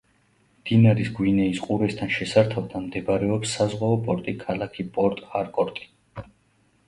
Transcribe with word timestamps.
მდინარის 0.59 1.09
გვინეის 1.17 1.59
ყურესთან 1.65 2.09
შესართავთან 2.15 2.87
მდებარეობს 2.87 3.53
საზღვაო 3.59 3.99
პორტი 4.07 4.35
ქალაქი 4.45 4.87
პორტ-ჰარკორტი. 4.95 5.87